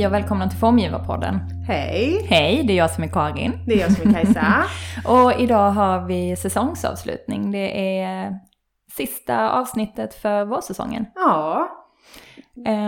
[0.00, 1.40] Hej och välkomna till Formgivarpodden.
[1.66, 2.26] Hej!
[2.28, 3.52] Hej, det är jag som är Karin.
[3.66, 4.64] Det är jag som är Kajsa.
[5.04, 7.50] och idag har vi säsongsavslutning.
[7.50, 8.38] Det är
[8.96, 11.06] sista avsnittet för vårsäsongen.
[11.14, 11.68] Ja.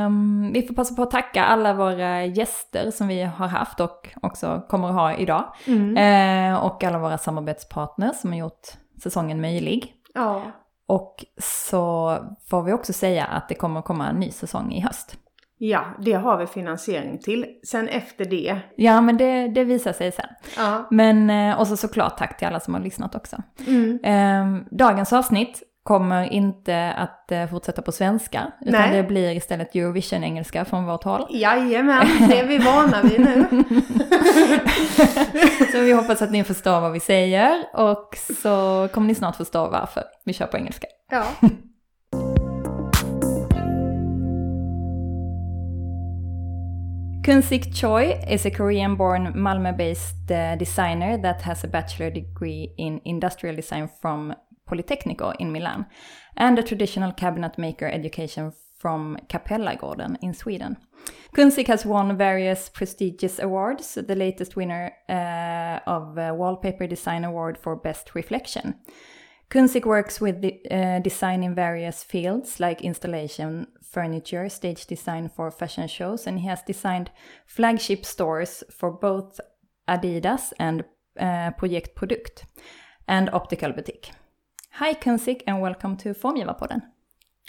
[0.07, 4.09] Um, vi får passa på att tacka alla våra gäster som vi har haft och
[4.23, 5.45] också kommer att ha idag.
[5.67, 6.53] Mm.
[6.53, 8.69] Uh, och alla våra samarbetspartners som har gjort
[9.03, 9.95] säsongen möjlig.
[10.15, 10.43] Ja.
[10.87, 12.17] Och så
[12.51, 15.17] får vi också säga att det kommer att komma en ny säsong i höst.
[15.65, 17.47] Ja, det har vi finansiering till.
[17.67, 18.59] Sen efter det.
[18.77, 20.27] Ja, men det, det visar sig sen.
[20.57, 20.89] Ja.
[20.91, 23.37] Men, eh, och så såklart tack till alla som har lyssnat också.
[23.67, 23.99] Mm.
[24.05, 28.97] Ehm, dagens avsnitt kommer inte att eh, fortsätta på svenska, utan Nej.
[28.97, 31.27] det blir istället Eurovision-engelska från vårt håll.
[31.31, 33.65] Jajamän, det är vi vana vid nu.
[35.73, 39.69] så vi hoppas att ni förstår vad vi säger och så kommer ni snart förstå
[39.71, 40.87] varför vi kör på engelska.
[41.11, 41.25] Ja.
[47.23, 52.75] Kunsik Choi is a Korean born Malmö based uh, designer that has a bachelor degree
[52.79, 54.35] in industrial design from
[54.69, 55.87] Politecnico in Milan
[56.37, 60.77] and a traditional cabinet maker education from Kapellagården in Sweden.
[61.33, 67.77] Kunsik has won various prestigious awards, the latest winner uh, of Wallpaper Design Award for
[67.77, 68.75] Best Reflection.
[69.49, 75.51] Kunsik works with the, uh, design in various fields like installation, furniture, stage design for
[75.51, 77.11] fashion shows, and he has designed
[77.47, 79.39] flagship stores for both
[79.87, 80.85] Adidas and
[81.21, 82.45] uh, Projekt Produkt
[83.07, 84.11] and Optical Boutique.
[84.77, 86.83] Hi Kunsik and welcome to Formgivarpodden.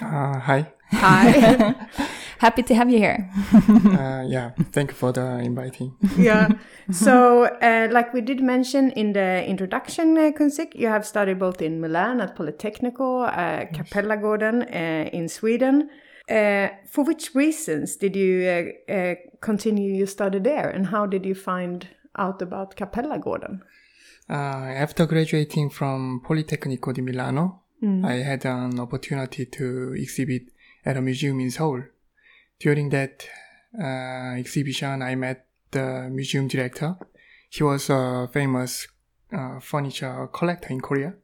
[0.02, 0.73] Uh, hi.
[0.91, 1.75] Hi.
[2.39, 3.30] Happy to have you here.
[3.53, 5.95] uh, yeah, thank you for the inviting.
[6.17, 6.50] yeah.
[6.91, 11.62] So, uh, like we did mention in the introduction, uh, Kunsik, you have studied both
[11.62, 15.90] in Milan at Politecnico, uh, Kapellagården uh, in Sweden.
[16.29, 21.25] Uh, for which reasons did you uh, uh, continue your study there, and how did
[21.25, 23.61] you find out about Kapellagården?
[24.29, 28.06] Uh, after graduating from Politecnico di Milano, mm.
[28.06, 30.44] I had an opportunity to exhibit
[30.85, 31.84] at a museum in Seoul.
[32.59, 33.28] During that
[33.78, 36.95] uh, exhibition, I met the museum director.
[37.50, 38.88] He was a famous
[39.34, 41.16] uh, furniture collector in Korea,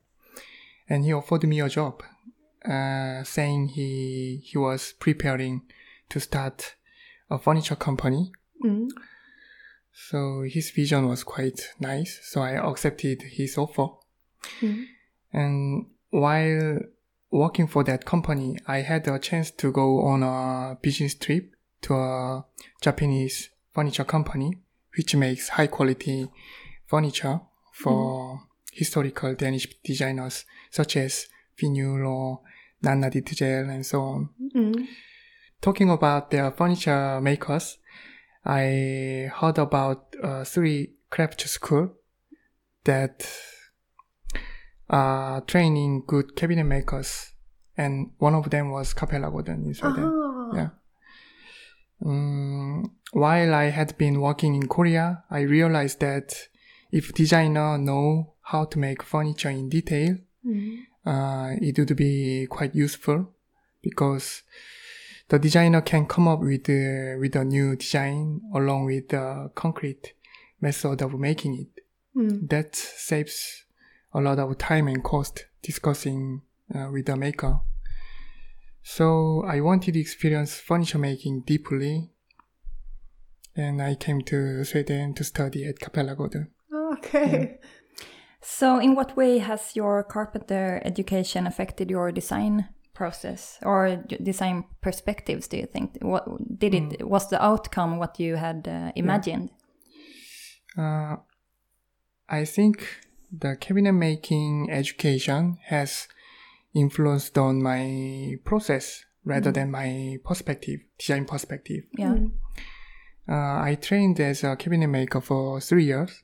[0.89, 2.03] and he offered me a job,
[2.65, 5.61] uh, saying he he was preparing
[6.09, 6.75] to start
[7.29, 8.31] a furniture company.
[8.63, 8.89] Mm.
[9.91, 12.19] So his vision was quite nice.
[12.23, 13.87] So I accepted his offer.
[14.61, 14.85] Mm.
[15.33, 16.79] And while
[17.31, 21.93] working for that company, I had a chance to go on a business trip to
[21.93, 22.45] a
[22.81, 24.57] Japanese furniture company,
[24.97, 26.29] which makes high quality
[26.87, 27.41] furniture
[27.73, 28.39] for mm.
[28.71, 31.27] historical Danish designers such as
[31.59, 32.41] Finn Juhl or
[32.81, 34.29] Nanna Ditzel and so on.
[34.55, 34.87] Mm.
[35.61, 37.77] Talking about their furniture makers,
[38.45, 41.91] I heard about uh, three craft school
[42.85, 43.29] that
[44.89, 47.33] are training good cabinet makers,
[47.77, 50.05] and one of them was Kapellagården in Sweden.
[50.05, 50.51] Oh.
[50.55, 50.69] Yeah.
[52.05, 56.33] Um, while I had been working in Korea, I realized that
[56.91, 60.79] if designer know how to make furniture in detail, mm.
[61.05, 63.33] Uh, it would be quite useful
[63.81, 64.43] because
[65.29, 70.13] the designer can come up with uh, with a new design along with the concrete
[70.59, 71.83] method of making it.
[72.17, 72.49] Mm.
[72.49, 73.65] That saves
[74.13, 76.41] a lot of time and cost discussing
[76.73, 77.61] uh, with the maker.
[78.81, 82.09] So I wanted to experience furniture making deeply,
[83.55, 86.47] and I came to Sweden to study at Kapellagården.
[86.93, 87.59] Okay.
[87.61, 87.69] Yeah.
[88.41, 95.47] So, in what way has your carpenter education affected your design process or design perspectives?
[95.47, 96.25] Do you think what
[96.59, 97.03] did it mm.
[97.03, 99.49] was the outcome what you had uh, imagined?
[100.77, 101.13] Yeah.
[101.13, 101.17] Uh,
[102.29, 102.85] I think
[103.31, 106.07] the cabinet making education has
[106.73, 109.55] influenced on my process rather mm.
[109.55, 111.83] than my perspective, design perspective.
[111.97, 112.13] Yeah.
[112.13, 112.31] Mm.
[113.27, 116.21] Uh, I trained as a cabinet maker for three years.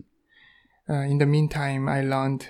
[0.90, 2.50] Uh, in the meantime, I learned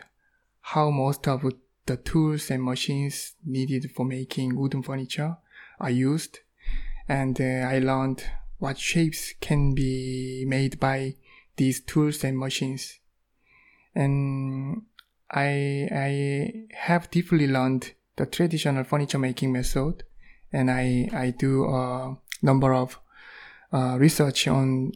[0.62, 1.44] how most of
[1.86, 5.38] the tools and machines needed for making wooden furniture
[5.80, 6.40] are used.
[7.08, 8.24] And uh, I learned
[8.58, 11.16] what shapes can be made by
[11.56, 13.00] these tools and machines.
[13.94, 14.84] And
[15.32, 20.04] I, I have deeply learned the traditional furniture making method
[20.52, 22.98] and I, I do a number of
[23.74, 24.94] uh, research on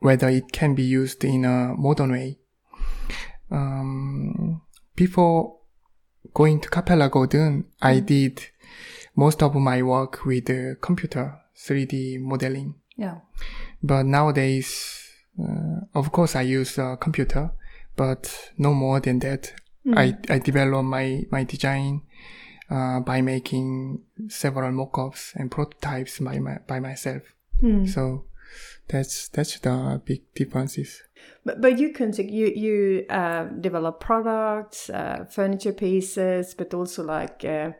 [0.00, 2.38] whether it can be used in a modern way.
[3.50, 4.62] Um,
[4.94, 5.58] before
[6.34, 8.06] going to Capella Kapellagården, I mm.
[8.06, 8.46] did
[9.16, 12.74] most of my work with the computer 3D modeling.
[12.96, 13.18] Yeah.
[13.82, 15.10] But nowadays,
[15.40, 17.50] uh, of course, I use a computer,
[17.96, 19.52] but no more than that.
[19.96, 22.02] I, I develop my, my design
[22.70, 27.22] uh, by making several mock-ups and prototypes by, my, by myself.
[27.86, 28.24] So
[28.88, 31.02] that's that's the big differences.
[31.44, 37.44] But but you can you you uh, develop products, uh, furniture pieces, but also like
[37.44, 37.72] uh,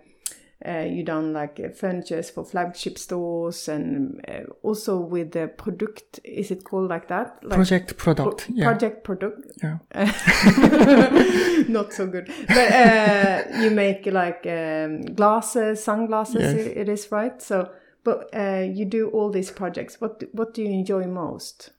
[0.67, 6.19] uh, you done like uh, furnitures for flagship stores and uh, also with the product.
[6.25, 7.39] Is it called like that?
[7.43, 8.47] Like Project product.
[8.47, 8.65] pro- yeah.
[8.65, 9.53] Project product.
[9.63, 9.79] Yeah.
[11.69, 12.29] Not so good.
[12.49, 16.41] But uh, you make like um, glasses, sunglasses.
[16.41, 16.55] Yes.
[16.55, 17.41] It, it is right.
[17.41, 17.71] So,
[18.09, 20.01] but uh, you do all these projects.
[20.01, 21.71] What what do you enjoy most?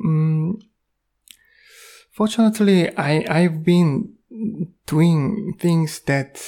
[0.00, 0.62] Mm,
[2.12, 4.14] fortunately, I I've been
[4.86, 6.40] doing things that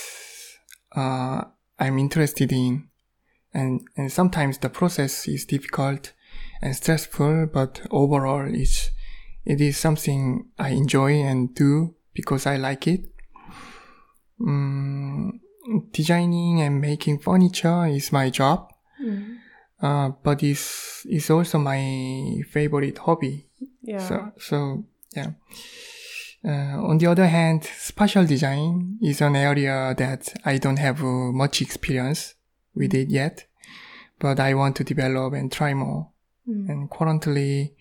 [0.94, 1.42] uh,
[1.78, 2.88] I'm interested in,
[3.52, 6.12] and and sometimes the process is difficult
[6.62, 8.92] and stressful, but overall, it's
[9.44, 13.00] it is something I enjoy and do because I like it.
[14.40, 15.40] Mm,
[15.92, 18.72] designing and making furniture is my job,
[19.80, 23.46] uh, but it's it's also my favorite hobby.
[23.82, 23.98] Yeah.
[23.98, 24.84] So, so
[25.14, 25.30] yeah.
[26.44, 31.32] Uh, on the other hand, spatial design is an area that I don't have uh,
[31.32, 32.34] much experience
[32.74, 33.46] with it yet,
[34.20, 36.10] but I want to develop and try more.
[36.46, 37.74] And currently,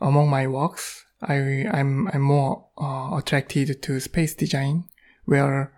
[0.00, 4.84] among my works, I I'm I'm more uh, attracted to space design,
[5.26, 5.72] where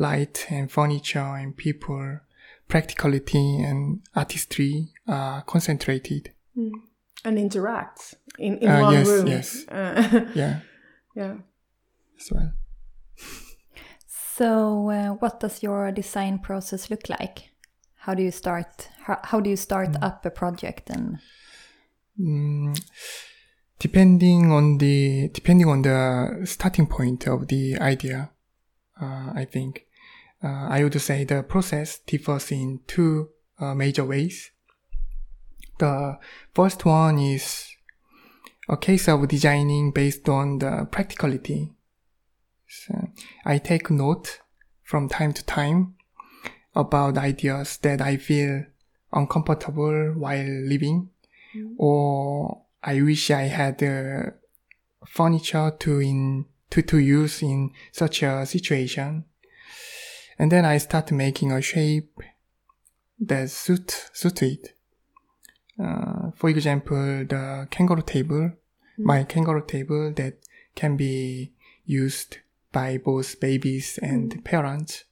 [0.00, 2.18] light and furniture and people,
[2.68, 6.32] practicality and artistry are concentrated.
[7.24, 9.26] and interacts in, in Uh, one yes, room.
[9.26, 9.64] yes.
[9.70, 10.60] Uh, Yeah,
[11.14, 11.34] yeah.
[12.18, 12.52] as well.
[14.06, 17.50] So, uh, what does your design process look like?
[17.96, 18.88] How do you start?
[19.04, 20.88] How, how do you start up a project?
[20.90, 21.18] And
[22.18, 22.78] Mm,
[23.78, 28.30] depending on the depending on the starting point of the idea,
[29.00, 29.86] uh, I think
[30.42, 34.50] uh, I would say the process differs in two uh, major ways.
[35.78, 36.18] The
[36.54, 37.66] first one is
[38.68, 41.72] a case of designing based on the practicality.
[42.68, 43.08] So
[43.44, 44.40] I take note
[44.82, 45.94] from time to time
[46.74, 48.64] about ideas that I feel
[49.12, 51.10] uncomfortable while living
[51.76, 54.30] or I wish I had uh,
[55.06, 59.24] furniture to in to, to use in such a situation.
[60.40, 62.18] And then I start making a shape
[63.20, 64.74] that suit suit it.
[65.78, 68.52] Uh, for example, the kangaroo table,
[68.96, 70.38] my kangaroo table that
[70.74, 71.52] can be
[71.84, 72.38] used
[72.72, 75.04] by both babies and parents.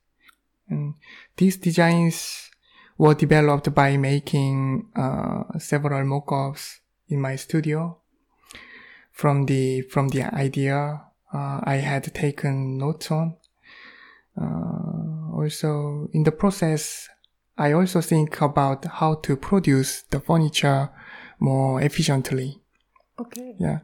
[0.67, 0.95] And
[1.37, 2.51] these designs
[2.97, 6.81] were developed by making uh, several mock-ups
[7.11, 7.99] in my studio.
[9.13, 11.03] From the from the idea
[11.35, 13.37] uh, I had taken notes on.
[14.41, 17.09] Uh, also, in the process,
[17.57, 20.91] I also think about how to produce the furniture
[21.39, 22.61] more efficiently.
[23.19, 23.55] Okay.
[23.59, 23.81] Yeah.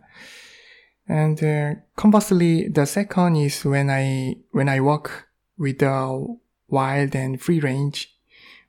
[1.08, 6.36] And uh, conversely, the second is when I when I work with the
[6.68, 8.10] wild and free range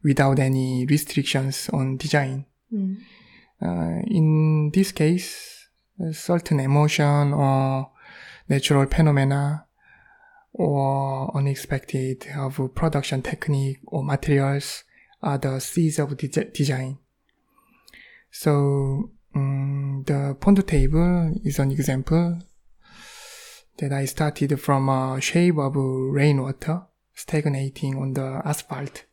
[0.04, 2.46] without any restrictions on design.
[3.62, 5.70] Uh, in this case,
[6.12, 7.90] certain emotion or
[8.50, 9.65] natural phenomena
[10.58, 14.86] or unexpected of production technique or materials
[15.22, 16.98] are the seeds of de- design.
[18.32, 22.40] So um, the pond table is an example
[23.78, 26.84] that I started from a shape of rainwater
[27.14, 29.04] stagnating on the asphalt.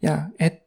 [0.00, 0.66] Yeah, at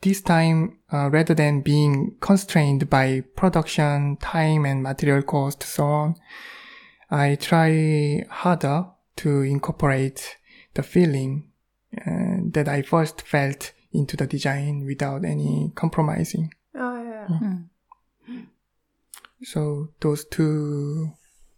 [0.00, 6.16] this time, uh, rather than being constrained by production, time, and material cost, so on,
[7.10, 8.86] I try harder
[9.16, 10.36] to incorporate
[10.74, 11.50] the feeling
[11.98, 16.52] uh, that I first felt into the design without any compromising.
[16.74, 18.36] Oh yeah.
[19.42, 21.12] So those two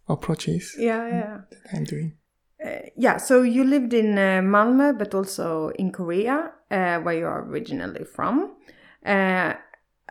[0.08, 1.40] approaches Yeah, yeah.
[1.50, 2.16] that I'm doing.
[2.64, 7.26] Uh, yeah, so you lived in uh, Malmö, but also in Korea, uh, where you
[7.26, 8.54] are originally from.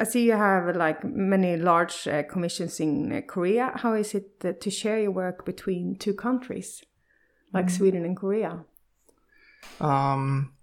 [0.01, 3.71] I see you have like many large uh, commissions in uh, Korea.
[3.75, 6.83] How is it to share your work between two countries,
[7.53, 8.65] like Sweden and Korea?
[9.79, 10.53] Um,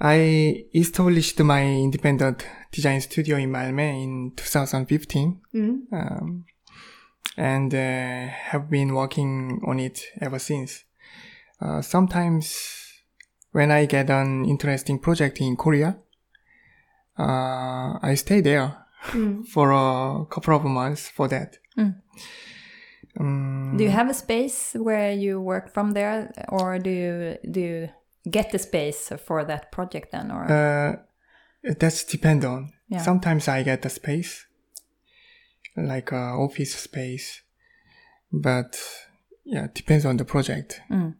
[0.00, 5.40] I established my independent design studio in Malmö in 2015.
[5.92, 6.46] Um,
[7.36, 10.84] and uh, have been working on it ever since.
[11.60, 13.04] Uh, sometimes
[13.52, 15.98] when I get an interesting project in Korea,
[17.18, 18.76] uh, I stayed there
[19.52, 21.58] for a couple of months for that.
[23.18, 27.60] Um, Do you have a space where you work from there, or do you do
[27.60, 27.88] you
[28.30, 30.96] get the space for that project then, or uh,
[31.78, 32.72] that's depend on.
[32.88, 33.02] Yeah.
[33.02, 34.46] Sometimes I get the space,
[35.76, 37.42] like uh, office space,
[38.32, 38.78] but
[39.44, 40.80] yeah, depends on the project.
[40.90, 41.14] Mm.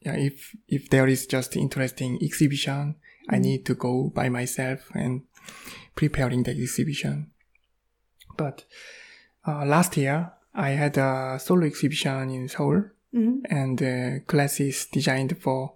[0.00, 2.96] Yeah, if if there is just interesting exhibition,
[3.28, 5.22] I need to go by myself and
[5.94, 7.30] preparing the exhibition.
[8.36, 8.64] But
[9.46, 12.84] uh, last year I had a solo exhibition in Seoul,
[13.50, 15.74] and uh, classes designed for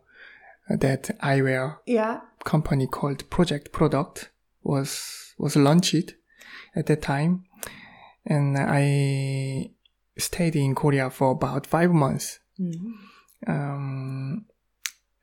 [0.69, 2.21] that eyewear Yeah.
[2.45, 4.31] company called Project Product
[4.65, 6.15] was was launched
[6.75, 7.45] at that time,
[8.27, 9.71] and I
[10.19, 12.41] stayed in Korea for about five months.
[13.47, 14.47] Um,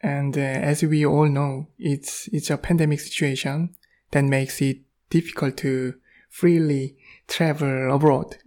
[0.02, 3.76] and uh, as we all know, it's it's a pandemic situation
[4.12, 5.96] that makes it difficult to
[6.30, 6.98] freely
[7.28, 8.38] travel abroad.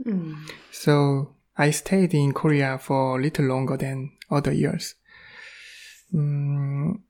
[0.70, 4.94] So I stayed in Korea for a little longer than other years.
[6.14, 7.00] Mm,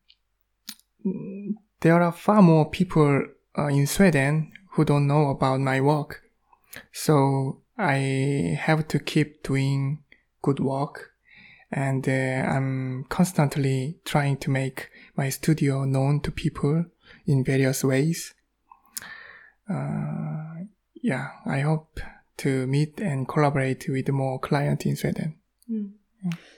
[1.81, 3.26] there are far more people
[3.57, 6.23] uh, in Sweden who don't know about my work.
[6.93, 10.02] So I have to keep doing
[10.43, 11.12] good work
[11.71, 16.87] and uh, I'm constantly trying to make my studio known to people
[17.26, 18.35] in various ways.
[19.68, 22.00] Uh, yeah, I hope
[22.38, 25.34] to meet and collaborate with more clients in Sweden.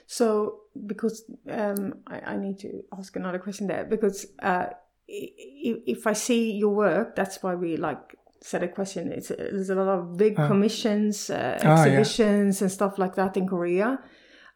[0.07, 4.67] So, because um, I, I need to ask another question there, because uh,
[5.07, 9.11] if, if I see your work, that's why we like said a question.
[9.11, 11.71] It's there's a lot of big commissions, uh, Ah, yeah.
[11.71, 13.99] exhibitions, and stuff like that in Korea.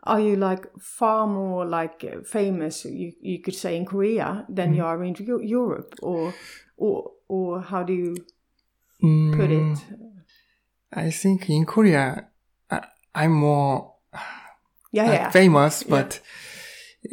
[0.03, 2.85] Are you like far more like uh, famous?
[2.85, 4.75] You you could say in Korea than Mm.
[4.75, 5.15] you are in
[5.47, 6.33] Europe, or
[6.77, 8.15] or or how do you
[9.03, 9.99] Mm, put it?
[10.93, 12.27] I think in Korea,
[12.71, 12.81] I,
[13.13, 13.95] I'm more
[14.91, 16.21] Yeah, uh, yeah, famous, but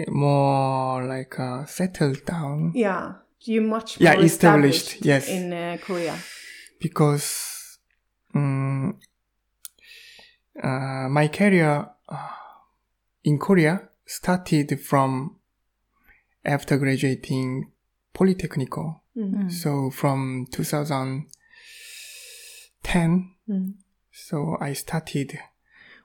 [0.08, 3.14] more like uh, settled down yeah.
[3.44, 5.28] You much more Yeah, established, yes.
[5.28, 6.16] in uh, Korea.
[6.80, 7.78] because
[8.34, 8.98] um,
[10.62, 12.28] uh, my career uh,
[13.24, 15.36] in Korea started from
[16.44, 17.72] after graduating
[18.14, 19.00] Polytechnical.
[19.48, 20.46] So from
[22.82, 23.74] 2010, mm.
[24.10, 25.38] so I started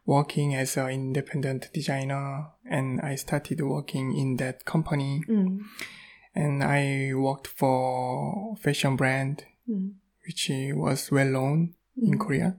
[0.06, 5.60] working as an independent designer and I started working in that company mm.
[6.34, 9.92] and I worked for fashion brand mm.
[10.26, 12.58] which was well known in Korea.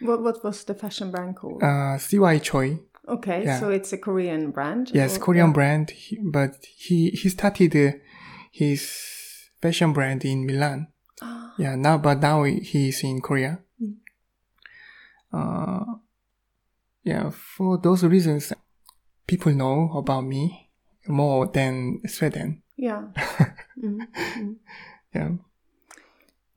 [0.00, 1.62] What what was the fashion brand called?
[1.62, 2.78] Uh, CY Choi.
[3.08, 3.60] Okay, Yeah.
[3.60, 4.90] so it's a Korean brand.
[4.92, 5.52] Yes, or- Korean yeah.
[5.52, 8.00] brand, but he he started
[8.52, 10.88] his fashion brand in Milan.
[11.22, 11.54] Ah.
[11.58, 13.60] Yeah, now but now he is in Korea.
[15.32, 15.84] Uh,
[17.04, 18.52] yeah, for those reasons,
[19.26, 20.70] people know about me
[21.06, 22.62] more than Sweden.
[22.76, 23.08] Yeah.
[25.14, 25.30] Yeah.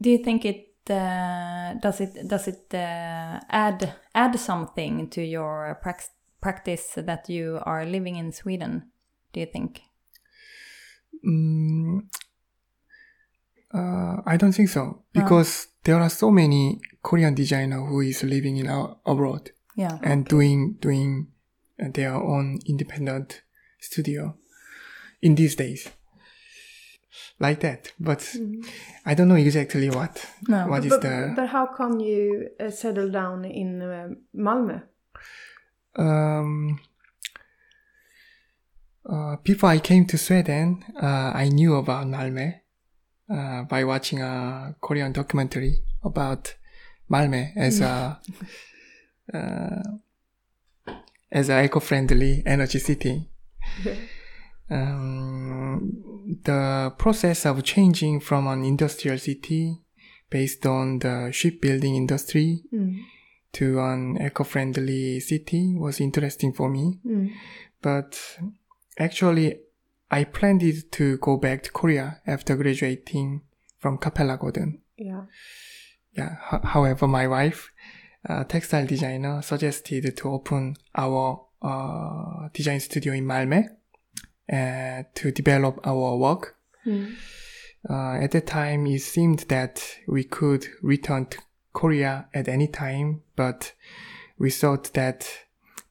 [0.02, 5.80] do you think it uh, does it does it uh, add add something to your
[5.84, 6.10] prax-
[6.42, 8.92] practice that you are living in Sweden?
[9.32, 9.82] Do you think?
[11.26, 12.10] Mm,
[13.74, 18.58] uh, I don't think so because there are so many Korean designer who is living
[18.58, 19.98] in our, abroad Yeah.
[20.04, 21.28] and doing doing
[21.82, 23.42] uh, their own independent
[23.80, 24.36] studio
[25.22, 25.90] in these days.
[27.40, 28.36] Like that, but
[29.06, 30.68] I don't know exactly what No.
[30.68, 34.82] what is but, the but how come you uh, settled down in uh, Malmö?
[35.96, 36.80] um.
[39.10, 42.59] Uh, before I came to Sweden, uh, I knew about Malmö
[43.30, 46.56] uh, by watching a Korean documentary about
[47.10, 48.20] Malmö as a
[49.34, 49.84] uh,
[51.32, 53.30] as an eco-friendly energy city.
[54.72, 59.82] Um, the process of changing from an industrial city
[60.30, 62.62] based on the shipbuilding industry
[63.54, 67.00] to an eco-friendly city was interesting for me.
[67.82, 68.38] But
[69.00, 69.60] actually,
[70.12, 73.42] I planned it to go back to Korea after graduating
[73.78, 74.80] from Kapellagården.
[74.98, 75.26] Yeah.
[76.14, 76.38] Yeah.
[76.52, 77.72] H- however, my wife,
[78.26, 83.64] a textile designer, suggested to open our uh, design studio in Malmö
[84.52, 86.56] uh, to develop our work.
[87.90, 91.38] Uh, at that time, it seemed that we could return to
[91.72, 93.74] Korea at any time, but
[94.38, 95.46] we thought that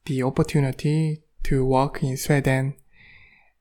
[0.05, 2.75] the opportunity to work in Sweden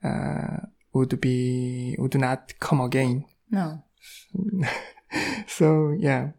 [0.05, 0.59] uh,
[0.93, 3.25] would be would not come again.
[3.50, 3.83] No.
[5.47, 6.31] so yeah,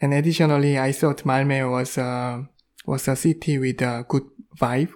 [0.00, 2.46] and additionally, I thought Malmö was a
[2.86, 4.24] was a city with a good
[4.60, 4.90] vibe,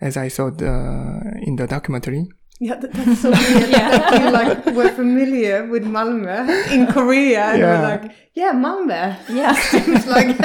[0.00, 2.26] as I saw the, in the documentary.
[2.62, 7.58] Yeah, that, that's so weird that you like were familiar with Malmö in Korea and
[7.60, 7.80] Yeah.
[7.80, 9.16] were like, yeah, Malmö.
[9.30, 9.56] Yeah.
[9.72, 10.36] it's like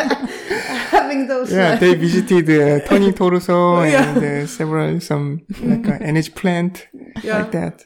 [0.91, 1.51] having those.
[1.51, 4.15] Yeah, like, they visited uh, Turning Torso Yeah.
[4.15, 6.87] and uh, several some like uh, energy plant
[7.23, 7.39] Yeah.
[7.39, 7.85] like that.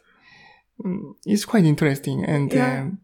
[0.84, 2.82] Mm, It's quite interesting and Yeah.
[2.82, 3.00] um,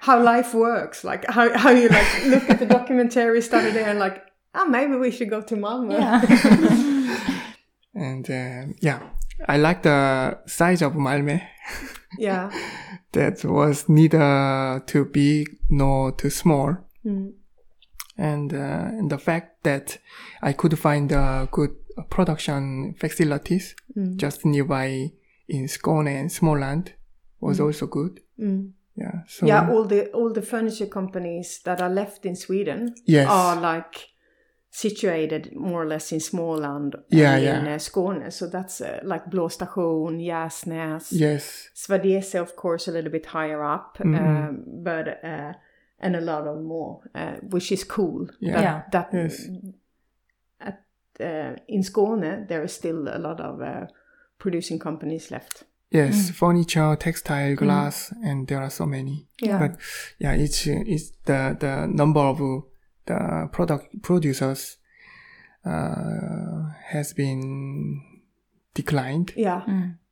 [0.00, 3.98] how life works, like how how you like look at the documentary, study there, and
[3.98, 4.22] like,
[4.54, 5.92] ah, maybe we should go to Malmö.
[5.98, 6.20] Yeah.
[7.94, 9.00] and uh, yeah,
[9.48, 11.40] I like the size of Malmö.
[12.18, 12.50] yeah.
[13.12, 16.76] that was neither too big nor too small.
[17.04, 17.32] Mm.
[18.18, 19.98] And, uh, and the fact that
[20.42, 21.70] I could find uh, good
[22.10, 24.16] production facilities Mm.
[24.16, 25.10] just nearby
[25.48, 26.88] in Skåne and Småland
[27.40, 28.20] was also good.
[28.38, 28.72] Mm.
[28.94, 29.22] Yeah.
[29.26, 33.26] So yeah, all the all the furniture companies that are left in Sweden Yes.
[33.28, 34.08] are like
[34.70, 37.58] situated more or less in Småland Yeah, and yeah.
[37.60, 38.30] in uh, Skåne.
[38.30, 41.70] So that's uh, like Blå station, Gärsnäs, yes.
[41.74, 44.14] Swedese, of course, a little bit higher up, Mm-hmm.
[44.14, 45.52] um, but uh,
[46.06, 48.28] and a lot of more, uh, which is cool.
[48.40, 48.52] Yeah.
[48.52, 48.82] That, Yeah.
[48.92, 49.48] that Yes.
[50.60, 50.78] at,
[51.20, 53.86] uh, in Skåne there is still a lot of uh,
[54.38, 55.64] producing companies left.
[55.90, 59.28] Yes, furniture, textile, glass, and there are so many.
[59.42, 59.58] Yeah.
[59.58, 59.76] But
[60.18, 62.38] yeah, it's it's the the number of
[63.06, 64.78] the product producers
[65.64, 68.00] uh, has been
[68.74, 69.32] declined.
[69.36, 69.62] Yeah.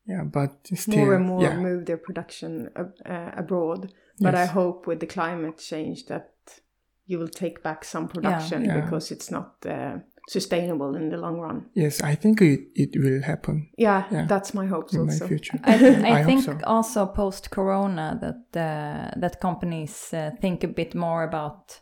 [0.06, 3.92] Yeah, but still, more and more yeah, move their production ab- uh, abroad.
[4.20, 6.30] But I hope with the climate change that
[7.06, 8.80] you will take back some production Yeah.
[8.80, 9.98] because it's not uh,
[10.28, 11.66] sustainable in the long run.
[11.74, 14.26] yes, I think it it will happen Yeah, Yeah.
[14.28, 15.58] that's my hopes in my future.
[15.64, 15.74] I,
[16.12, 16.58] I I think so.
[16.66, 21.80] also post Corona that uh, that companies uh, think a bit more about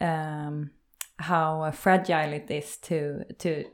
[0.00, 0.70] um,
[1.20, 3.64] how uh, fragile it is to to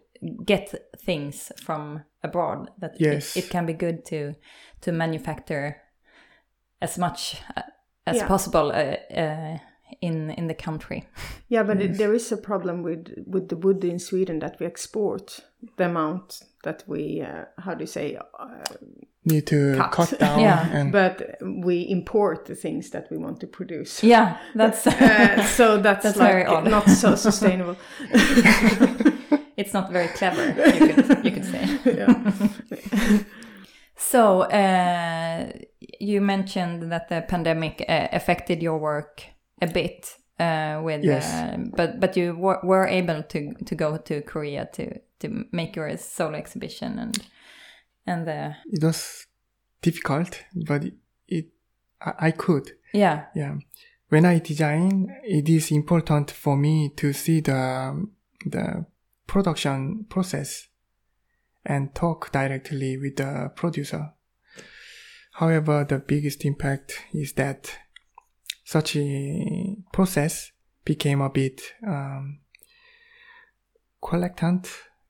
[0.46, 0.74] get
[1.06, 2.70] things from abroad.
[2.80, 3.36] That it- Yes.
[3.36, 4.34] it, can be good to
[4.80, 5.76] to manufacture
[6.80, 7.62] as much uh,
[8.06, 8.26] as Yeah.
[8.28, 9.58] possible uh, uh,
[10.00, 11.02] in in the country.
[11.48, 14.66] Yeah, but it, there is a problem with with the wood in Sweden that we
[14.66, 15.40] export
[15.76, 18.64] the amount that we uh, how do you say uh,
[19.26, 19.92] Need to Cut.
[19.92, 20.68] cut, down Yeah.
[20.80, 24.02] and but we import the things that we want to produce.
[24.06, 26.64] Yeah, that's Uh, so that's, That's like very odd.
[26.70, 27.76] not so sustainable.
[29.56, 30.44] it's not very clever.
[30.46, 31.78] You could you could say.
[31.84, 33.18] yeah.
[34.14, 35.50] So, uh,
[35.98, 39.24] you mentioned that the pandemic uh, affected your work
[39.60, 41.34] a bit uh, with, Yes.
[41.34, 45.74] uh, but but you were, were able to to go to Korea to to make
[45.74, 47.18] your solo exhibition and
[48.06, 49.26] and the it was
[49.82, 50.94] difficult, but it,
[51.26, 51.46] it
[52.00, 52.70] I, I could.
[52.92, 53.56] yeah Yeah.
[54.10, 58.06] When I design, it is important for me to see the
[58.46, 58.86] the
[59.26, 60.68] production process
[61.64, 64.12] and talk directly with the producer.
[65.32, 67.76] However, the biggest impact is that
[68.64, 70.52] such a process
[70.84, 72.38] became a bit um,
[74.02, 74.68] collectant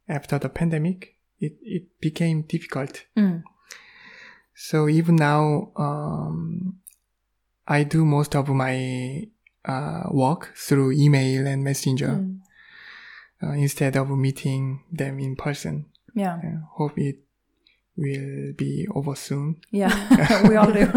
[0.09, 1.17] after the pandemic.
[1.41, 3.05] It, it became difficult.
[3.17, 3.43] Mm.
[4.55, 6.79] So even now, um,
[7.67, 9.27] I do most of my
[9.65, 12.25] uh, work through email and messenger
[13.43, 15.87] uh, instead of meeting them in person.
[16.15, 16.41] Yeah
[16.73, 17.19] hope it
[17.97, 19.57] will be over soon.
[19.71, 20.81] yeah we all do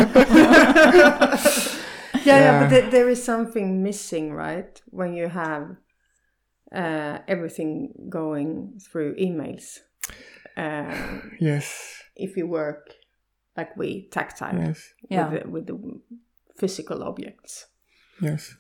[2.26, 2.90] yeah, yeah, but Yeah.
[2.90, 4.82] there, is something missing, right?
[4.92, 5.76] When you have
[6.76, 9.80] uh, everything going through emails.
[10.58, 12.96] Uh, Yes, if you work
[13.56, 15.30] like we, tactile, yes, Yeah.
[15.30, 15.78] with, the, with the
[16.58, 17.68] physical objects.
[18.22, 18.56] yes,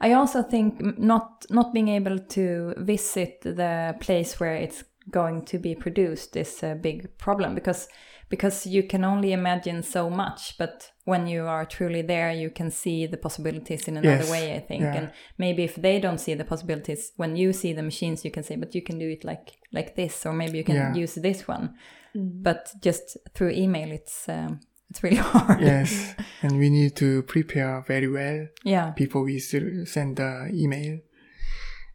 [0.00, 5.58] I also think not not being able to visit the place where it's going to
[5.58, 7.88] be produced is a big problem because
[8.28, 12.70] because you can only imagine so much but when you are truly there you can
[12.70, 14.82] see the possibilities in another Yes, way I think.
[14.82, 14.94] Yeah.
[14.94, 18.42] and maybe if they don't see the possibilities when you see the machines you can
[18.44, 20.94] say but you can do it like like this or maybe you can Yeah.
[20.94, 21.74] use this one.
[22.14, 24.60] But just through email it's um,
[24.90, 25.60] it's really hard.
[25.60, 26.14] Yes.
[26.42, 28.46] and we need to prepare very well.
[28.64, 28.90] Yeah.
[28.96, 30.98] Before we send the email.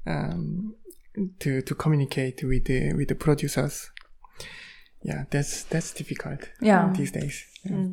[0.08, 0.76] Um,
[1.40, 3.92] to to communicate with the with the producers.
[5.02, 7.46] Yeah, that's that's difficult yeah these days.
[7.64, 7.88] Yeah.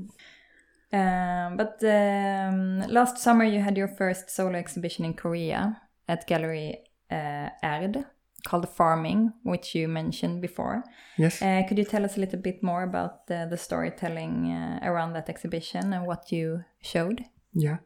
[0.94, 6.84] Um, but um, last summer you had your first solo exhibition in Korea at Gallery
[7.10, 8.04] uh, Erd
[8.46, 10.84] called Farming, which you mentioned before.
[11.16, 11.40] Yes.
[11.40, 15.12] Uh, could you tell us a little bit more about the, the storytelling uh, around
[15.14, 17.24] that exhibition and what you showed?
[17.54, 17.78] Yeah.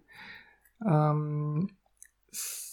[0.84, 1.68] Um,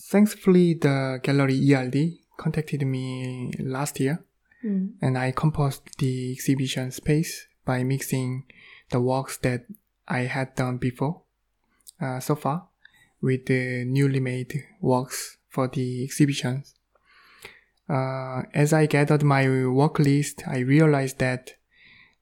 [0.10, 4.24] thankfully, the gallery ERD contacted me last year,
[4.63, 4.93] Mm.
[5.02, 8.46] and I composed the exhibition space by mixing
[8.91, 9.65] the works that
[10.08, 11.22] I had done before,
[12.00, 12.69] uh, so far,
[13.22, 16.76] with the newly made works for the exhibitions.
[17.89, 21.56] Uh, as I gathered my work list, I realized that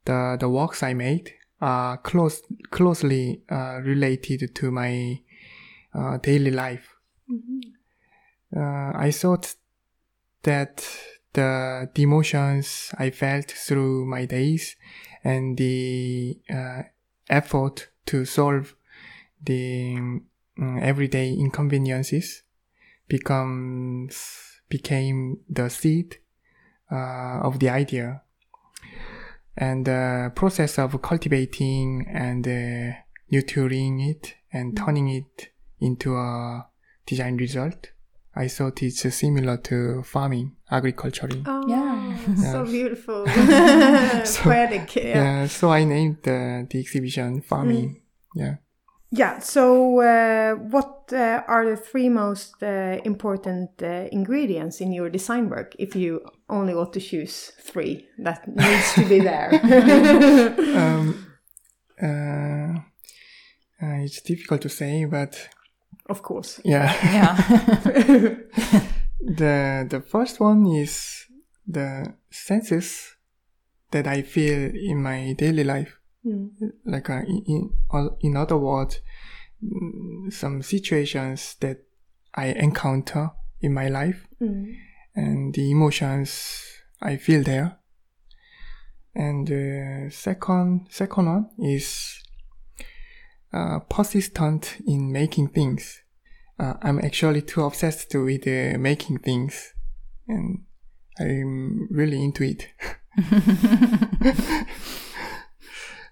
[0.05, 5.21] the the works I made are close closely uh, related to my
[5.93, 6.95] uh, daily life.
[8.55, 9.55] Uh, I thought
[10.43, 10.85] that
[11.33, 14.75] the, the emotions I felt through my days
[15.23, 16.83] and the uh,
[17.29, 18.75] effort to solve
[19.43, 22.43] the um, everyday inconveniences
[23.07, 26.17] becomes became the seed
[26.91, 28.21] uh, of the idea.
[29.57, 32.97] And the process of cultivating and uh,
[33.29, 35.49] nurturing it and turning it
[35.79, 36.67] into a
[37.05, 37.91] design result
[38.35, 42.17] i thought it's similar to farming agriculturing Oh, Yeah.
[42.51, 43.25] so beautiful.
[44.25, 44.95] So, Poetic.
[44.95, 45.23] Yeah.
[45.23, 48.01] yeah so i named the, the exhibition farming
[48.35, 48.55] yeah
[49.13, 49.39] Yeah.
[49.41, 55.49] So, uh, what uh, are the three most uh, important uh, ingredients in your design
[55.49, 55.75] work?
[55.77, 59.51] If you only ought to choose three that needs to be there.
[60.79, 61.27] um,
[62.01, 62.79] uh,
[63.83, 65.49] uh, it's difficult to say but
[66.11, 66.59] of course.
[66.63, 67.35] yeah Yeah.
[69.19, 71.25] the the first one is
[71.67, 73.15] the senses
[73.91, 75.97] that I feel in my daily life.
[76.25, 76.49] Mm.
[76.85, 79.01] Like uh, in, in in other words,
[79.63, 81.77] mm, some situations that
[82.33, 84.75] I encounter in my life Mm.
[85.15, 86.63] and the emotions
[87.01, 87.77] I feel there.
[89.13, 92.17] And the second second one is
[93.53, 96.00] uh, persistent in making things.
[96.61, 99.73] Uh, I'm actually too obsessed with uh, making things,
[100.27, 100.63] and
[101.19, 102.67] I'm really into it.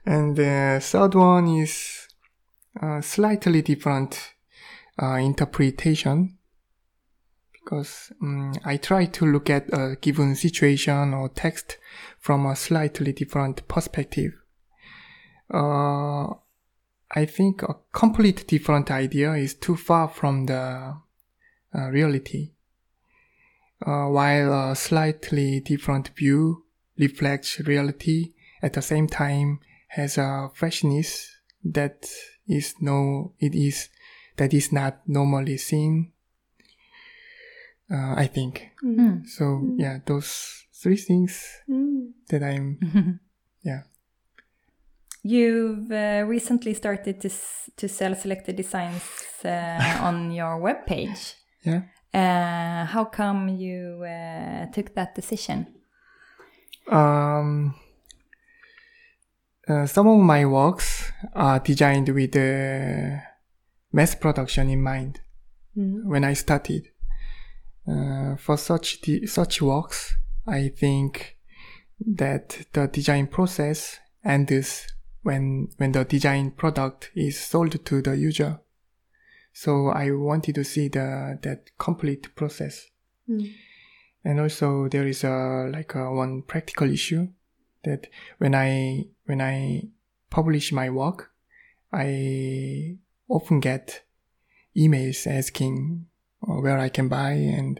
[0.08, 2.08] and the third one is
[2.82, 4.34] uh, slightly different
[5.00, 6.40] uh, interpretation
[7.54, 11.78] because um, I try to look at a given situation or text
[12.18, 14.34] from a slightly different perspective.
[15.54, 16.34] Uh,
[17.12, 20.96] I think a complete different idea is too far from the
[21.74, 22.52] uh, reality,
[23.86, 26.66] uh, while a slightly different view
[26.98, 32.08] reflects reality at the same time has a freshness that
[32.48, 33.90] is no, it is
[34.38, 36.12] that is not normally seen.
[37.92, 39.28] Uh, I think Mm.
[39.28, 39.74] so.
[39.78, 42.14] Yeah, those three things Mm.
[42.30, 42.78] that I'm.
[43.64, 43.84] Yeah.
[45.24, 49.04] You've uh, recently started to s- to sell selected designs
[49.44, 51.36] uh, on your webpage.
[51.64, 51.82] Yeah.
[52.14, 55.68] Uh, how come you uh, took that decision?
[56.92, 57.76] Um,
[59.68, 63.20] uh, some of my works are designed with uh,
[63.92, 65.20] mass production in mind
[65.78, 66.06] Mm.
[66.06, 66.88] when I started.
[67.88, 71.38] Uh, for such such works, I think
[72.18, 74.88] that the design process ends
[75.30, 78.60] when when the design product is sold to the user.
[79.54, 82.88] So I wanted to see the that complete process.
[83.30, 83.54] Mm.
[84.26, 87.28] And also there is a like a one practical issue
[87.84, 88.08] that
[88.40, 89.90] when I when I
[90.32, 91.32] publish my work,
[91.94, 94.04] I often get
[94.76, 96.08] emails asking
[96.42, 97.80] uh, where I can buy and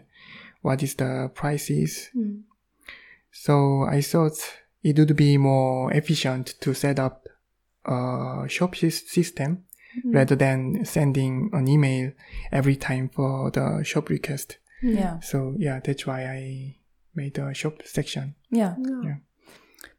[0.62, 2.10] what is the prices.
[2.16, 2.42] Mm.
[3.32, 4.38] So I thought
[4.82, 7.19] it would be more efficient to set up
[7.84, 9.64] a shop sys- system
[10.04, 12.12] rather than sending an email
[12.52, 14.58] every time for the shop request.
[14.82, 15.20] Yeah.
[15.20, 16.76] So yeah, that's why I
[17.14, 18.34] made a shop section.
[18.50, 18.74] Yeah.
[18.78, 19.02] Yeah.
[19.04, 19.16] Yeah.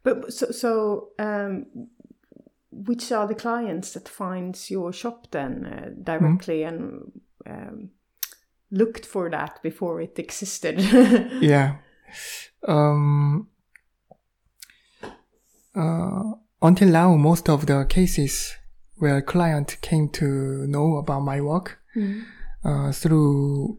[0.02, 1.66] But so, so um,
[2.70, 7.12] which are the clients that finds your shop then uh, directly and
[7.46, 7.90] um,
[8.70, 10.80] looked for that before it existed?
[11.40, 11.76] Yeah.
[12.66, 13.48] Um,
[15.74, 18.54] uh, until now, most of the cases
[18.96, 22.22] where client came to know about my work Mm.
[22.64, 23.78] uh, through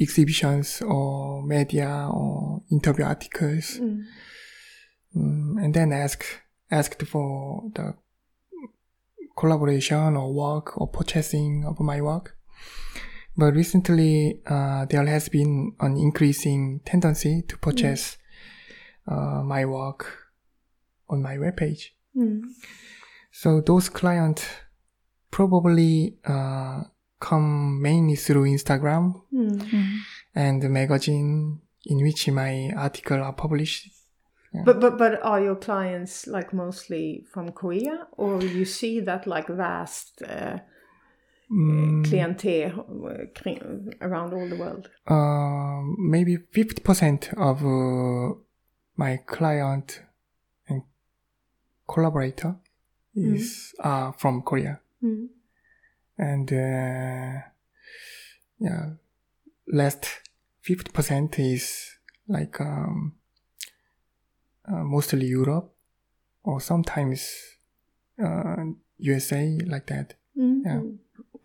[0.00, 4.04] exhibitions or media or interview articles, Mm.
[5.16, 6.24] um, and then ask
[6.70, 7.94] asked for the
[9.36, 12.36] collaboration or work or purchasing of my work.
[13.36, 18.16] But recently, uh, there has been an increasing tendency to purchase
[19.06, 20.00] uh, my work
[21.08, 21.90] on my webpage.
[22.16, 22.42] Mm.
[23.30, 24.44] So those clients
[25.30, 26.82] probably uh,
[27.20, 29.98] come mainly through Instagram Mm.
[30.34, 33.88] and the magazine in which my article are published.
[34.64, 39.48] But but but are your clients like mostly from Korea, or you see that like
[39.48, 40.58] vast uh,
[41.50, 44.88] Mm, clientele uh, around all the world?
[45.06, 48.34] um, maybe 50% of uh,
[48.96, 50.11] my client and
[51.92, 52.56] collaborator
[53.14, 54.80] is are from Korea.
[55.02, 55.28] Mm.
[56.18, 57.40] And uh,
[58.58, 58.90] yeah,
[59.72, 60.06] last
[60.64, 63.14] 50% is like um,
[64.68, 65.74] uh, mostly Europe
[66.44, 67.28] or sometimes
[68.22, 68.64] uh,
[68.98, 70.14] USA like that.
[70.36, 70.98] Mhm.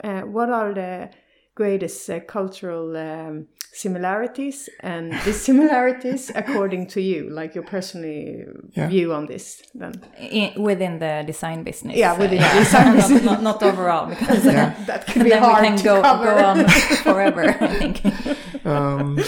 [0.04, 1.10] Uh, what are the
[1.56, 8.46] greatest uh, cultural um, similarities and dissimilarities according to you, like your personal
[8.78, 8.88] Yeah.
[8.90, 9.62] view on this?
[9.76, 11.96] Then In, within the design business.
[11.98, 13.24] Yeah, within uh, the design not, business.
[13.24, 16.26] Not, not overall, because uh, that can be then hard we can to go, cover.
[16.26, 16.70] go on
[17.04, 18.66] forever, I think.
[18.66, 19.20] um,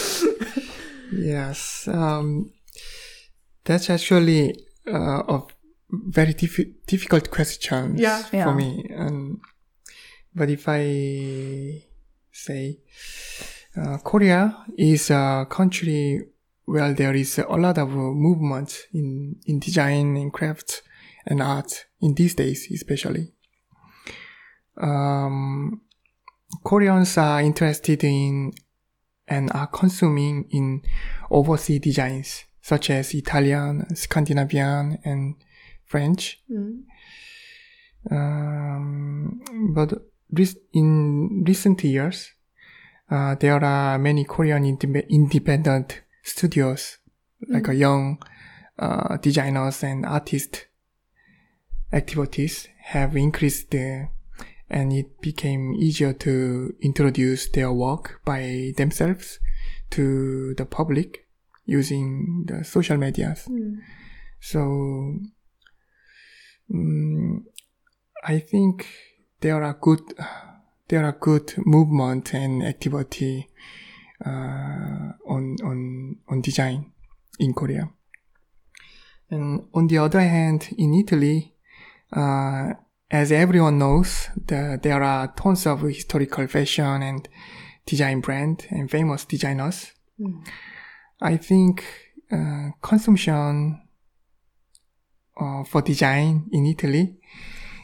[1.11, 2.51] yes, um,
[3.65, 4.55] that's actually
[4.87, 5.43] uh, a
[5.91, 8.21] very diffi- difficult question Yeah.
[8.23, 8.53] for Yeah.
[8.55, 8.85] me.
[8.89, 9.39] And
[10.35, 11.83] but if I
[12.31, 12.79] say
[13.77, 16.21] uh, Korea is a country
[16.65, 20.83] where there is a lot of uh, movement in in design and craft
[21.25, 23.33] and art in these days, especially.
[24.77, 25.81] Um,
[26.63, 28.53] Koreans are interested in
[29.27, 30.81] and are consuming in
[31.29, 35.35] overseas designs such as Italian, Scandinavian, and
[35.85, 36.41] French.
[36.51, 36.83] Mm.
[38.11, 39.41] Um,
[39.73, 39.93] but
[40.73, 42.31] in recent years,
[43.09, 46.97] uh, there are many Korean inde- independent studios,
[47.47, 48.21] like a young
[48.77, 50.65] uh, designers and artists
[51.91, 54.05] activities have increased uh,
[54.69, 59.39] and it became easier to introduce their work by themselves
[59.89, 61.25] to the public
[61.65, 63.47] using the social medias.
[63.49, 63.77] Mm.
[64.39, 64.59] So,
[66.71, 67.43] mm,
[68.23, 68.87] I think
[69.41, 70.01] there are good,
[70.89, 73.47] there are good movement and activity
[74.25, 76.91] uh, on on on design
[77.39, 77.89] in Korea.
[79.31, 81.53] And on the other hand, in Italy,
[82.11, 82.73] uh,
[83.11, 87.29] as everyone knows, the, there are tons of historical fashion and
[87.85, 89.91] design brand and famous designers.
[91.21, 91.85] I think
[92.31, 93.81] uh, consumption
[95.39, 97.19] uh, for design in Italy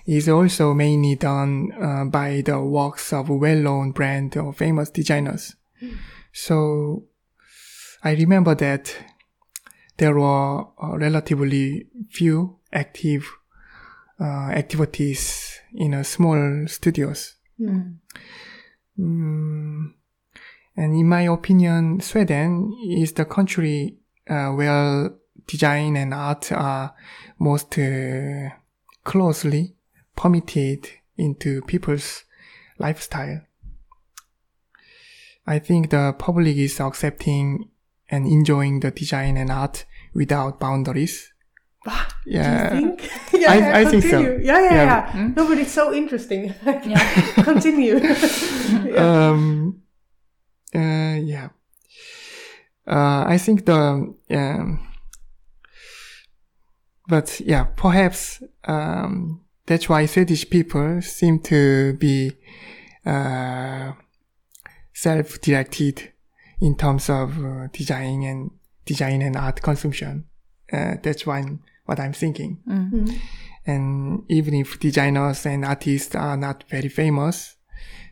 [0.05, 5.55] is also mainly done uh, by the works of well-known brand or famous designers.
[6.31, 7.05] So
[8.03, 8.95] I remember that
[9.97, 13.25] there were uh, relatively few active
[14.19, 17.35] uh, activities in a small studios.
[17.59, 17.97] Mm,
[20.77, 23.97] and in my opinion, Sweden is the country
[24.29, 25.11] uh, where
[25.47, 26.93] design and art are
[27.39, 28.49] most uh,
[29.03, 29.74] closely
[30.15, 32.23] permitted into people's
[32.79, 33.41] lifestyle.
[35.47, 37.69] I think the public is accepting
[38.09, 41.31] and enjoying the design and art without boundaries.
[42.25, 42.69] Yeah.
[42.69, 43.09] think?
[43.33, 44.09] yeah, I- yeah, I think so.
[44.09, 44.39] continue.
[44.45, 45.15] Yeah, yeah, Yeah.
[45.15, 45.27] yeah.
[45.35, 46.53] No, but it's so interesting.
[46.65, 47.43] Yeah.
[47.43, 47.97] continue.
[48.97, 49.81] um,
[50.73, 51.49] uh, yeah.
[52.87, 54.87] Uh, I think the, um,
[57.07, 62.31] but yeah, perhaps, um, that's why Swedish people seem to be,
[63.05, 63.93] uh,
[64.93, 66.11] self-directed
[66.61, 68.51] in terms of uh, design and
[68.85, 70.25] design and art consumption.
[70.71, 72.59] Uh, that's one, what I'm thinking.
[73.67, 77.55] And even if designers and artists are not very famous,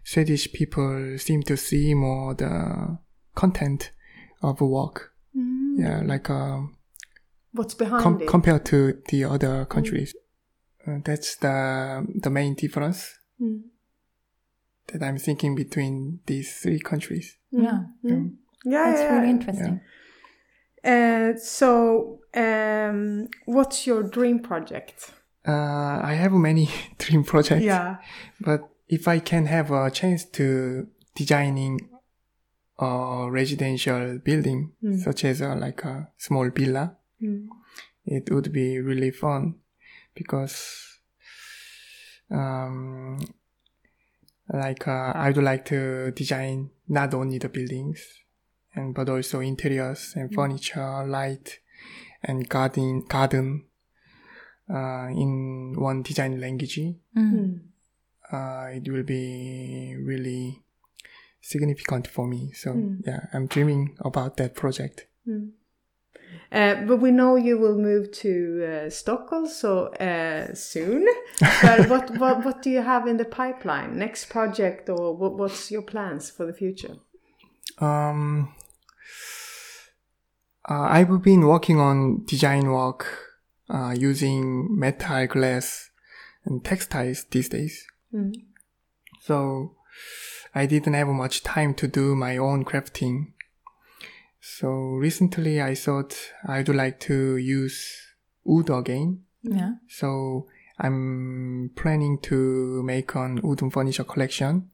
[0.04, 2.98] Swedish people seem to see more the
[3.36, 3.92] content
[4.42, 5.14] of a work.
[5.78, 6.76] Yeah, like um,
[7.54, 8.28] What's behind com- it?
[8.28, 10.14] compared to the other countries.
[10.88, 13.62] Uh, that's the the main difference Mm.
[14.88, 17.38] that I'm thinking between these three countries.
[17.52, 17.80] Yeah.
[18.04, 18.20] yeah,
[18.66, 19.16] That's yeah.
[19.20, 19.82] really interesting.
[20.84, 25.12] Uh, so, um, what's your dream project?
[25.48, 26.70] Uh, I have many
[27.00, 27.64] dream projects.
[27.64, 27.98] Yeah.
[28.40, 31.90] But if I can have a chance to designing
[32.78, 36.98] a residential building, such as a, like a small villa,
[38.06, 39.56] it would be really fun
[40.16, 41.00] because,
[42.32, 43.20] um,
[44.54, 48.06] like uh, I would like to design not only the buildings,
[48.76, 51.60] and but also interiors and furniture, light,
[52.24, 53.66] and garden garden,
[54.70, 56.80] uh, in one design language
[57.16, 57.60] Mm.
[58.32, 60.64] uh, it will be really
[61.42, 62.52] significant for me.
[62.54, 62.74] So
[63.06, 65.08] yeah, I'm dreaming about that project.
[66.54, 71.08] Uh, but we know you will move to uh, Stockholm so uh, soon.
[71.40, 73.98] but what, what what do you have in the pipeline?
[73.98, 76.98] Next project, or what, what's your plans for the future?
[77.80, 78.54] Um,
[80.70, 83.08] uh, I've been working on design work
[83.68, 85.90] uh, using metal, glass,
[86.46, 87.88] and textiles these days.
[89.22, 89.76] So
[90.54, 93.33] I didn't have much time to do my own crafting.
[94.46, 97.98] So recently I thought I'd like to use
[98.44, 99.24] wood again.
[99.42, 99.76] Yeah.
[99.88, 104.70] So I'm planning to make an wooden furniture collection.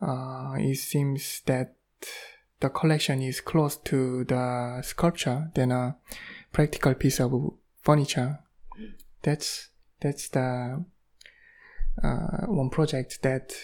[0.00, 1.74] Uh, it seems that
[2.60, 5.96] the collection is close to the sculpture than a
[6.52, 7.32] practical piece of
[7.82, 8.38] furniture.
[9.22, 10.84] That's that's the
[12.00, 13.54] uh, one project that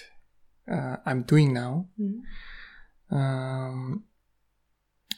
[0.69, 1.87] uh, I'm doing now.
[3.13, 4.03] Um,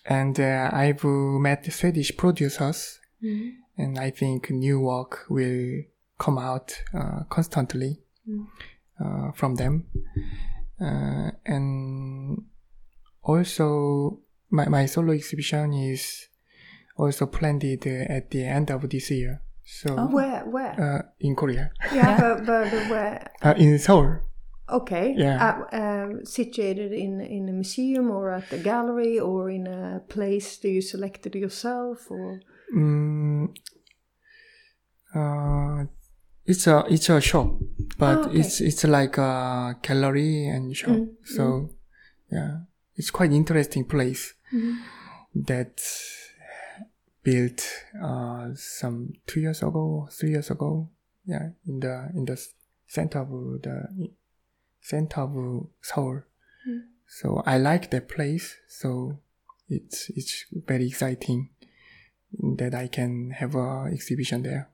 [0.09, 3.01] and uh, I've met Swedish producers,
[3.77, 5.83] and I think new work will
[6.19, 7.99] come out uh, constantly
[9.01, 9.87] uh, from them.
[10.81, 12.43] Uh, and
[13.23, 16.29] also, my, my solo exhibition is
[16.97, 19.43] also planned uh, at the end of this year.
[19.65, 20.81] So, Where where?
[20.81, 23.31] uh, in Korea, yeah, but, but where?
[23.43, 24.21] uh, in Seoul.
[24.69, 25.15] Okay.
[25.17, 25.67] Yeah.
[25.73, 30.59] Uh, um, situated in in a museum or at a gallery or in a place
[30.59, 32.41] that you selected yourself or?
[32.75, 33.55] Mm,
[35.15, 35.85] uh,
[36.45, 37.55] it's a it's a shop,
[37.99, 38.39] but Oh, okay.
[38.41, 40.99] it's it's like a gallery and shop.
[41.25, 41.71] So
[42.33, 42.59] yeah,
[42.97, 44.35] it's quite interesting place
[45.35, 45.81] that
[47.23, 47.63] built
[48.03, 50.89] uh, some two years ago, three years ago.
[51.25, 52.37] Yeah, in the in the
[52.87, 53.29] center of
[53.63, 53.89] the
[54.87, 56.23] center of Seoul.
[57.09, 58.57] So I like that place.
[58.69, 59.19] So
[59.69, 61.51] it's it's very exciting
[62.57, 64.69] that I can have a exhibition there.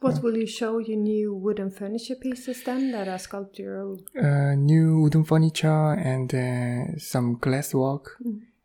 [0.00, 3.98] What will you show your new wooden furniture pieces then that are sculptural?
[4.16, 8.16] Uh, new wooden furniture and uh, some glass work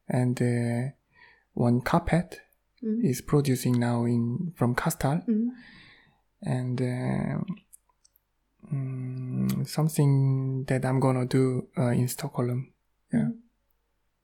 [0.08, 0.92] and uh,
[1.54, 2.40] one carpet
[3.04, 5.24] is producing now in from Kasthall
[6.44, 6.82] and
[8.74, 12.74] mm, something that I'm gonna do uh, in Stockholm.
[13.12, 13.30] Yeah,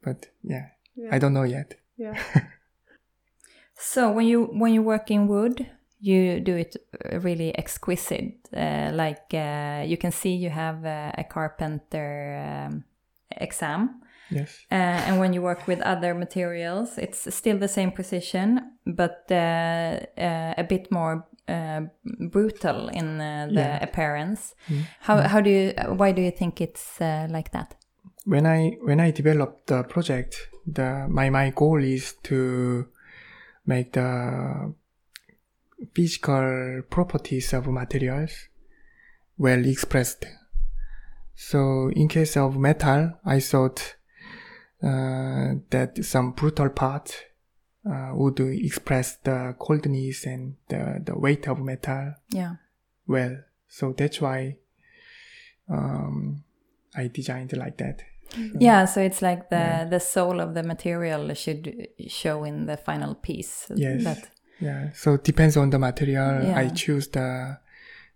[0.04, 0.70] but yeah,
[1.12, 1.76] I don't know yet.
[1.98, 2.22] Yeah.
[3.82, 5.68] So when you when you work in wood,
[6.00, 8.48] you do it uh, really exquisite.
[8.56, 12.84] Uh, like uh, you can see you have uh, a carpenter um,
[13.32, 14.02] exam.
[14.30, 14.60] Yes.
[14.72, 20.00] Uh, and when you work with other materials, it's still the same precision, but uh,
[20.18, 21.82] uh, a bit more uh,
[22.32, 23.84] brutal in uh, the Yeah.
[23.84, 24.56] appearance.
[25.00, 25.74] How how do you?
[25.98, 27.76] Why do you think it's uh, like that?
[28.26, 32.88] when I when I developed the project, the my my goal is to
[33.66, 34.74] make the
[35.94, 38.32] physical properties of materials
[39.38, 40.26] well expressed.
[41.36, 43.96] So in case of metal, I thought
[44.84, 47.26] uh, that some brutal part
[47.90, 52.56] uh, would express the coldness and the, the weight of metal Yeah.
[53.08, 53.38] well.
[53.68, 54.58] So that's why
[55.70, 56.44] um,
[56.96, 58.04] I designed it like that.
[58.60, 63.16] Yeah, so it's like the the soul of the material should show in the final
[63.16, 63.70] piece.
[63.76, 64.04] Yes.
[64.04, 64.92] That Yeah.
[64.94, 66.56] So it depends on the material.
[66.56, 67.58] I choose the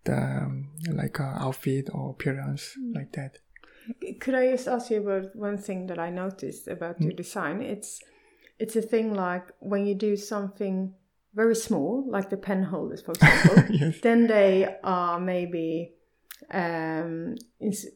[0.06, 3.40] the um, like uh, outfit or appearance like that.
[4.20, 7.62] Could I just ask you about one thing that I noticed about your design?
[7.62, 8.02] It's
[8.60, 10.94] it's a thing like when you do something
[11.34, 14.00] very small, like the pen holders, for example, Yes.
[14.02, 15.94] then they are maybe
[16.52, 17.88] um, ins-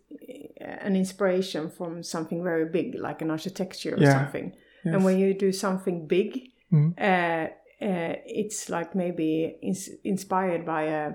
[0.59, 4.13] an inspiration from something very big, like an architecture or Yeah.
[4.25, 4.53] something.
[4.85, 6.93] And when you do something big, Mm.
[6.99, 7.47] uh,
[7.83, 11.13] uh, it's like maybe ins- inspired by a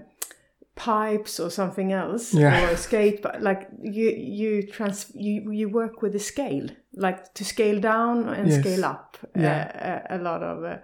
[0.76, 2.64] pipes or something else Yeah.
[2.68, 7.32] or a skate but like you you trans you you work with the scale like
[7.34, 8.60] to scale down and Yes.
[8.60, 10.04] scale up Yeah.
[10.08, 10.78] uh, a, a lot of uh,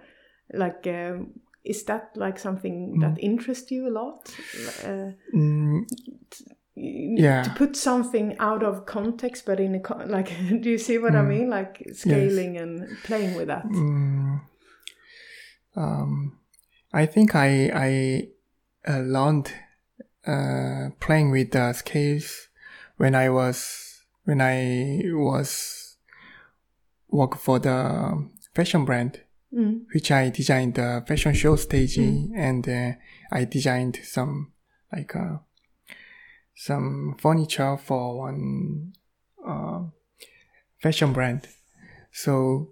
[0.53, 1.27] like um,
[1.63, 4.33] is that like something that interests you a lot
[4.85, 5.85] uh, Mm,
[7.19, 7.43] Yeah.
[7.43, 10.29] to put something out of context but in a co- like
[10.61, 11.27] do you see what i Mm.
[11.27, 14.39] mean like scaling and playing with that mm,
[15.75, 16.37] um,
[16.93, 18.27] I think I I
[18.87, 19.53] uh, learned
[20.25, 22.47] uh, playing with the scales
[22.97, 25.97] when I was when I was
[27.09, 29.21] work for the fashion brand.
[29.53, 29.81] Mm.
[29.93, 32.93] which I designed the fashion show stage and uh,
[33.33, 34.53] I designed some
[34.93, 35.39] like uh,
[36.55, 38.93] some furniture for one
[39.45, 39.81] uh,
[40.79, 41.49] fashion brand.
[42.13, 42.69] So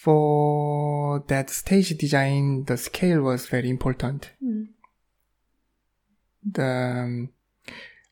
[0.00, 4.30] for that stage design, the scale was very important.
[4.40, 4.68] Mm.
[6.52, 7.30] The um,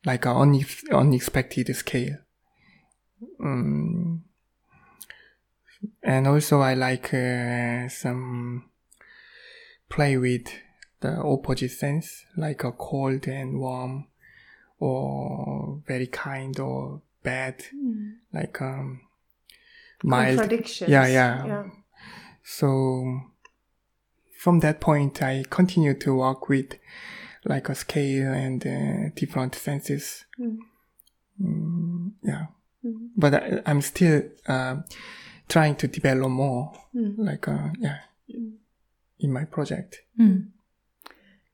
[0.05, 2.18] like an unex- unexpected scale.
[3.41, 4.24] Um,
[6.03, 8.70] and also I like uh, some
[9.89, 10.49] play with
[11.01, 14.07] the opposite sense, like a cold and warm,
[14.78, 17.64] or very kind or bad,
[18.32, 19.01] like um,
[20.03, 20.39] mild.
[20.39, 20.91] Contradictions.
[20.91, 21.47] Yeah, yeah.
[21.47, 21.64] yeah.
[22.45, 23.20] So
[24.39, 26.74] from that point, I continue to work with
[27.49, 30.25] like a scale and uh, different senses.
[30.39, 30.59] Mm.
[31.41, 32.47] Mm, yeah,
[32.85, 33.09] Mm.
[33.17, 34.77] but I, I'm still uh,
[35.49, 37.15] trying to develop more, Mm.
[37.19, 37.99] like uh, yeah,
[39.19, 40.03] in my project.
[40.19, 40.49] Mm.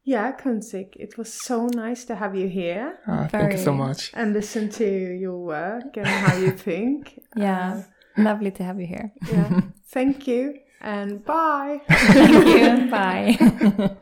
[0.05, 4.11] Yeah, Kunsik, it was so nice to have you here Uh, thank you so much.
[4.15, 7.21] and listen to your work and how you think.
[7.37, 7.85] Yeah,
[8.17, 9.13] lovely to have you here.
[9.23, 9.61] Uh, yeah.
[9.93, 11.81] Thank you and bye.
[11.89, 12.67] Thank you.
[12.67, 13.97] And bye.